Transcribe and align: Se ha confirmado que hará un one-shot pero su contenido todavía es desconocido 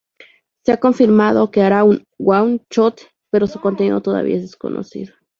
Se 0.65 0.71
ha 0.71 0.79
confirmado 0.79 1.51
que 1.51 1.61
hará 1.61 1.83
un 1.83 2.03
one-shot 2.17 3.01
pero 3.29 3.45
su 3.45 3.61
contenido 3.61 4.01
todavía 4.01 4.37
es 4.37 4.41
desconocido 4.41 5.13